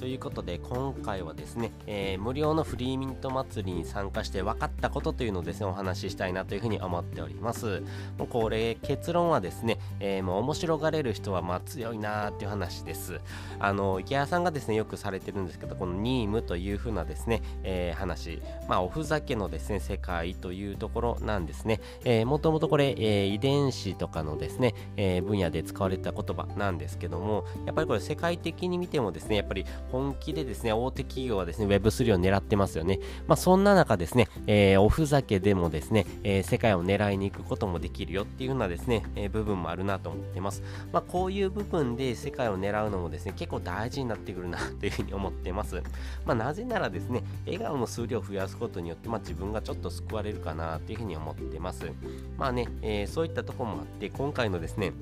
[0.00, 7.82] ということで今回はですね、えー、無料のフリーミント祭りに参加して分かったことというのをですねお話ししたいなというふうに思っております。
[8.16, 13.20] もうこれ結論はですね、えー、もう面白がれる人はまあ強いなーっていう話です。
[13.58, 18.40] あの池谷さんがですねよくされてるんですけどこのニームというふうなですね、えー、話。
[18.68, 21.78] まあおふざけのですね世界というところなんですね、
[22.24, 33.00] もともとこれ、えー、遺伝子とかのですね、えー、分野で使われた言葉なんですけどもやっぱりこれ世界的に見てもですねやっぱり本気でですね、大手企業はですね、Web3 を狙ってますよね。
[33.26, 40.62] まあ、そんな中ですね、えー、おふざけでもですね、えー、世界を狙いに行くこともできるよっていうようなですね、えー、部分もあるなと思ってます。
[40.92, 45.82] まあ、こういう部分で世界を狙うのもですね、結構大事になってくるなというふうに思ってます。
[46.24, 51.90] まあ、なぜならですね、笑顔の数量を増やすことによって、まあ、自分がちょっと救われるかなというふうに思ってます。
[52.38, 54.92] まあね、えそういったとこもあって、今回のですね、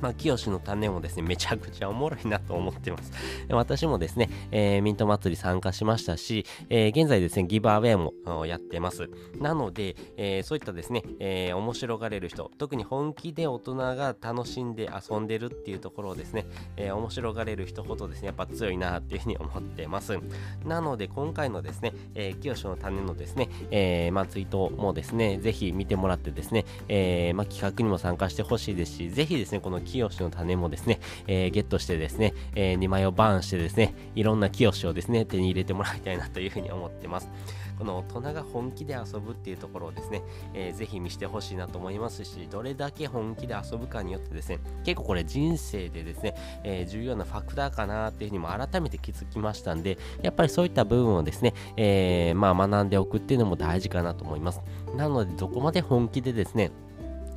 [0.00, 3.12] まあ、清の種もですね、めちゃくちゃおもろいなと思ってます。
[3.50, 8.12] 私もですね、えー、ミント祭り参加しましたし、えー、現在ですね、ギブアウェイも
[8.46, 9.08] やってます。
[9.40, 20.18] なので、えー、そういったですね、え面白がれる人、特に本気で大人が楽しんで遊んでるっていうところをですね、え面白がれる人ほどですね、やっぱ強いなっていうふうに思ってます。
[20.64, 37.30] なので、今回のですね、えー、清の種のですね、えまあ、ツイートもですね、ぜひ見てもらってですね、えまあ、企画にも参加してほしいですし、ぜひですね、この清の種もですね、えー、ゲットしてですね、えー、2枚をバーンしてですね、いろんな清をですね、手に入れてもらいたいなというふうに思ってます。
[37.78, 40.22] この大人が本気で遊ぶっていうところをですね、
[40.54, 46.34] えー、ぜひ見せてほしいなと思いますし、どれだけ本気で遊ぶかによってですね、結構これ人生でですね、
[46.64, 54.60] えー、重要なファクターかなっていうふうにも改めて気づきましたんで、やっぱりそういった部分をですね、えー、まあ学んでおくっていうのも大事かなと思います。
[54.96, 56.70] なので、どこまで本気でですね、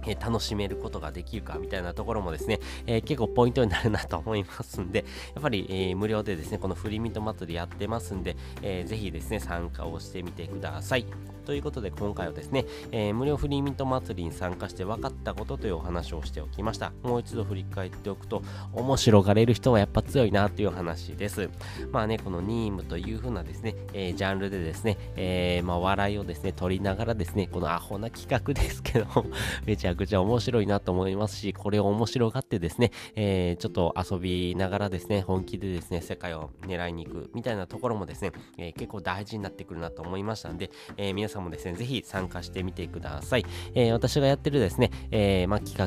[0.06, 5.06] え、楽しめることができるかみたいなところもですね、えー、結構ポイントになるなと思いますんで、
[5.36, 11.06] やっぱり、えー、無料でですね、このフリーミント祭りやってますんで、えー、ぜひですね、参加をしてみてください。
[11.50, 16.94] ということで今回はですね、えー、無料フリーミント祭りに参加して分かったことというお話をしておきました。
[17.02, 21.50] もう一度振り返っておくと、面白がれる人はやっぱ強いなという話です。
[21.92, 29.08] まあね、このニームという風なですね、えー、ジャンルでですね、えー、まあ笑いをですね、取りながらですね、このアホな企画ですけど、
[29.66, 43.46] めちゃくちゃ面白いなと思いますし、これを面白がってですね、え、ちょっと遊びながらですね、本気でですね、世界を狙いに行くみたいなところもですね、え、結構大事になってくるなと思いましたんで、え、皆さんもですね、ぜひ参加してみてください。
[43.74, 45.78] えー、私がやってるですね、えー、ま、企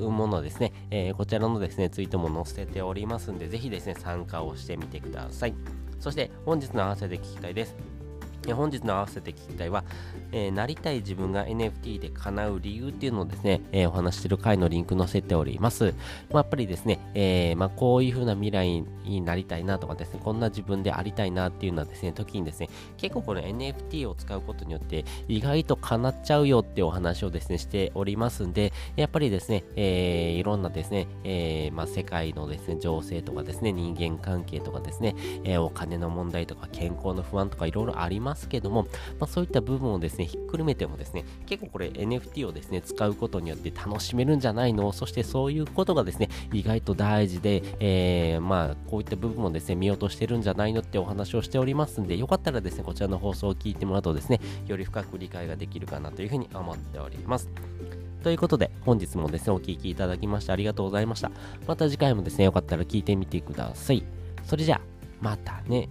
[0.00, 5.54] 画ものですね、えー、こちらのですね、ツイートも載せておりますんで、ぜひですね、参加をしてみてください。
[5.98, 7.76] そして本日の合わせて聞きたいです。
[8.52, 9.84] 本日の合わせて聞きたいは、
[10.32, 15.84] えー、なりたい自分が NFT で叶う理由っていうのをですね、えー、お話してる回のリンク載せております。
[15.84, 35.14] まあ、やっぱりですね、えー、まあ、こういう風な未来になりたいなとかですね、こんな自分でありたいなっていうのはですね、時にですね、結構この NFT を使うことによって意外と叶っちゃうよってお話をですね、しておりますんで、やっぱりですね、えいろんなですね、えまあ、世界のですね、情勢とかですね、人間関係とかですね、
[35.44, 38.84] えお金の問題とか健康の不安とかいろいろありますますけども、
[39.18, 44.92] まあ、そういった部分をですね、ひっくるめてもですね、結構これ NFT をですね、使うことによって楽しめるんじゃないの？
[44.92, 50.80] そしてそういうことがですね、意外と大事で、えー、まあ、こういった部分もですね、見落としてるんじゃないの？
[50.80, 57.48] ってお話をしておりますんで、よかったらですね、こちらの放送を聞いてもらうとですね、より深く理解ができるかなというふうに思っております。
[58.22, 61.30] ということで、本日もですね、お聴きいただきましてありがとうございました。
[61.66, 64.04] また次回もですね、よかったら聞いてみてください。
[64.44, 64.80] それじゃあ、
[65.20, 65.88] またね。